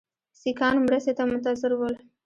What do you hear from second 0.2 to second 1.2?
سیکهانو مرستې